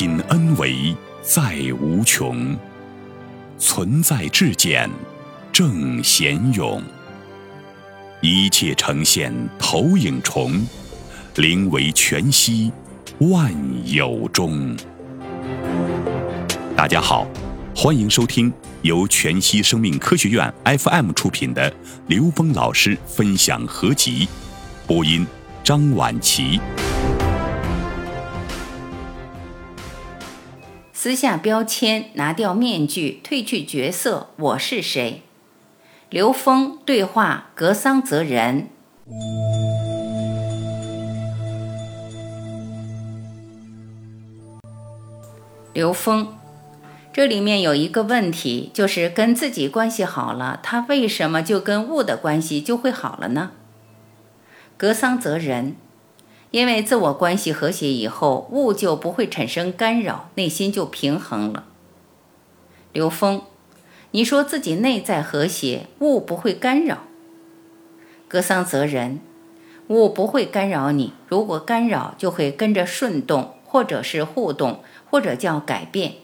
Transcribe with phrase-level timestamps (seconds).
[0.00, 2.56] 品恩为在无穷，
[3.58, 4.88] 存在至简
[5.52, 6.82] 正贤勇，
[8.22, 10.66] 一切呈现投影重，
[11.36, 12.72] 灵为全息
[13.18, 13.52] 万
[13.84, 14.74] 有中。
[16.74, 17.26] 大家好，
[17.76, 21.70] 欢迎收听由全息生命科学院 FM 出品的
[22.06, 24.26] 刘峰老师分享合集，
[24.86, 25.26] 播音
[25.62, 26.58] 张婉琪。
[31.02, 35.22] 撕下标签，拿掉面具，褪去角色，我是谁？
[36.10, 38.68] 刘峰对话格桑泽人。
[45.72, 46.34] 刘峰，
[47.14, 53.52] 这里面有一个问题，就是跟自己关系好了，他为什么就跟物的关系就会好了呢？
[54.76, 55.76] 格桑泽人。
[56.50, 61.64] 因为自我关系和谐以后，物就不会产生干扰，内心就平衡了。
[62.92, 63.42] 刘峰，
[64.10, 67.04] 你说自己内在和谐，物不会干扰。
[68.26, 69.20] 格桑泽人，
[69.86, 76.14] 物不会干扰你，如果干扰，就会跟着顺动，或者是互动，或者叫改变。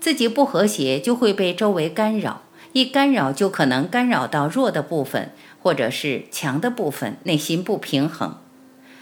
[0.00, 5.30] 自己不和谐，就会被周围干扰，一干扰就可能干扰到弱的部分，
[5.62, 8.38] 或者是强的部分，内心不平衡。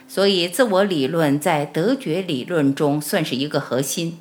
[0.08, 4.18] 所以，自我理论在德觉理论中算是一个核心。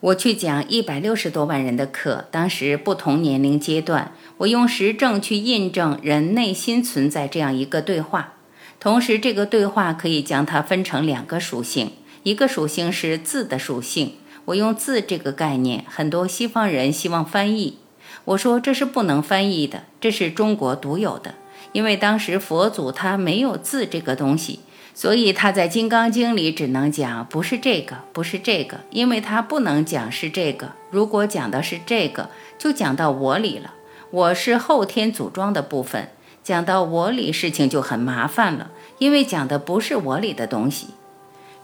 [0.00, 8.34] 我去讲一百六十多万人的课，当时不同年龄阶段，我用实证去印证人内心存在这样一个对话。
[8.80, 11.92] 同时，这个对话可以将它分成两个属性，
[12.24, 14.14] 一个属性是字的属性。
[14.46, 17.78] 我用字这个概念，很多西方人希望翻译，
[18.24, 21.36] 我说这是不能翻译的，这是中国独有的。
[21.70, 24.60] 因为当时佛祖他没有字这个东西，
[24.94, 30.72] 所以他在《金刚经》里只能讲不是这个，不是这个，因为他不能讲是这个。
[30.90, 32.28] 如果讲的是这个，
[32.58, 33.74] 就讲到我里了。
[34.10, 36.08] 我是后天组装的部分，
[36.44, 40.88] 讲到我里，事情就很麻烦了，因为讲的不是我里的东西。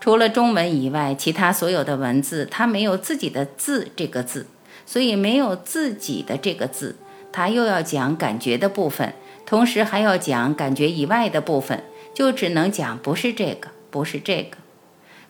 [0.00, 4.46] 除了中文以外，其他所有的文字它没有自己的字这个字，
[4.86, 6.96] 所以没有自己的这个字，
[7.30, 9.12] 它又要讲感觉的部分。
[9.48, 11.82] 同时还要讲感觉以外的部分，
[12.12, 14.58] 就只能讲不是这个，不是这个。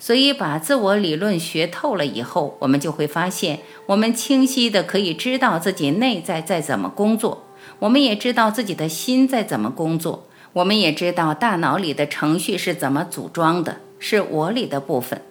[0.01, 7.45] 所以把自我理论学透了以后，我们就会发现，我们清晰的可以知道自己内在在怎么工作，
[7.79, 15.23] 我们也知道自己的心在怎么工作，我们也知道大脑里的程序是怎么组装的，是我里的部分。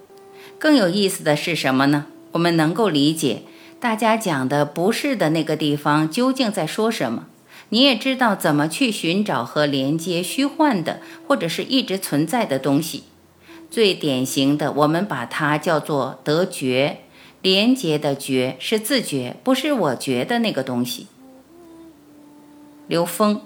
[0.58, 2.06] 更有意思的是什么呢？
[2.32, 3.42] 我们能够理解
[3.82, 7.26] 大家讲的不是的那个地方究竟在说什么。
[7.70, 13.04] 你也知道怎么去寻找和连接虚幻的，或者是一直存在的东西。
[13.70, 17.00] 最典型的，我们把它叫做得觉，
[17.42, 21.08] 连接的觉是自觉，不是我觉的那个东西。
[22.88, 23.42] 刘峰，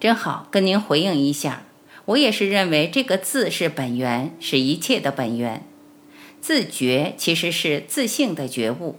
[0.00, 1.62] 真好，跟您回应一下。
[2.06, 5.64] 我也是认为这个字是本源，是一切的本源。
[6.40, 8.96] 自觉其实是自性的觉悟。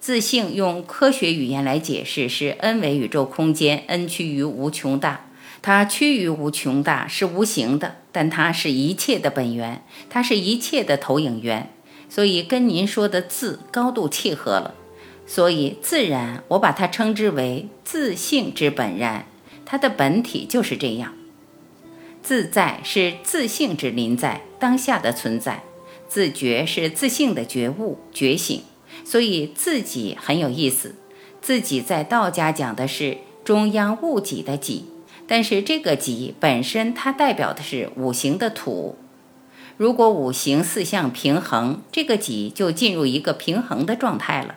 [0.00, 5.26] 自性用科学语言来解释是 n 为宇宙空间，n 趋于无穷大，
[5.60, 11.70] 它趋于无穷大是无形的，但它是一切的本源，它是一切的投影源，
[12.08, 14.74] 所以跟您说的自高度契合了。
[15.26, 19.26] 所以自然，我把它称之为自性之本然，
[19.66, 21.14] 它的本体就是这样。
[22.22, 25.62] 自在是自性之临在当下的存在，
[26.08, 28.62] 自觉是自性的觉悟觉醒。
[29.04, 30.94] 所以自己很有意思，
[31.40, 34.86] 自己在道家讲的是中央戊己的己，
[35.26, 38.96] 但是这个己本身它代表的是五行的土。
[39.76, 44.56] 如果五行四象平衡，这个己就进入一个平衡的状态了。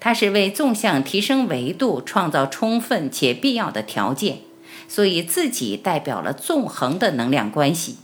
[0.00, 4.38] 它是为纵向提升维度创造充分且必要的条件。
[4.86, 7.96] 所以自己代表了纵横的能量关系，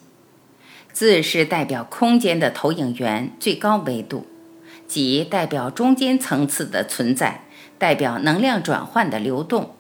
[0.93, 4.27] 自是代表空间的投影源最高维度。
[4.91, 7.45] 即代表中间层次的存在，
[7.79, 9.77] 代表能量转换的流动。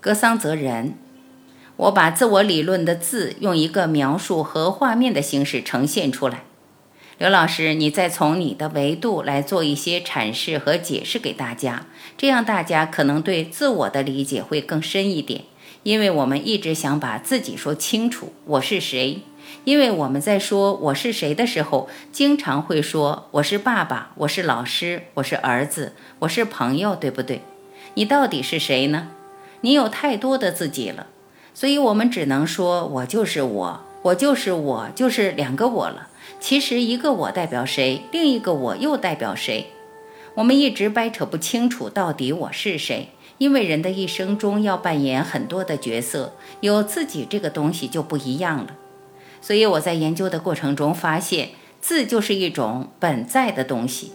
[0.00, 0.94] 格桑泽人，
[1.76, 6.42] 我把自我理论的字用一个描述和画面的形式呈现出来。
[7.16, 11.86] 刘老师，你再从你的维度来做一些阐释和解释给大家，
[12.18, 15.44] 这样大家可能对自我的理解会更深一点。
[15.84, 19.22] 因为我们一直想把自己说清楚，我是谁。
[19.64, 27.42] 因为我们在说我是谁的时候，经常会说我是爸爸，我是老师，我是儿子，我是朋友，对不对？
[27.94, 29.08] 你到底是谁呢？
[29.60, 31.06] 你有太多的自己了，
[31.54, 36.08] 所以我们只能说我就是我，我就是我，就是两个我了。
[36.40, 39.68] 其实一个我代表谁，另一个我又代表谁？
[40.34, 48.76] 我们一直掰扯不清楚到底我是谁，因为人的一生中要扮演很多的角色，有自己这个东西就不一样了。
[49.44, 54.10] 所以我在研究的过程中发现，字就是一种本在的东西。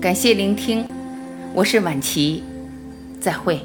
[0.00, 0.86] 感谢聆听，
[1.54, 2.42] 我是婉琪。
[3.20, 3.60] 再会。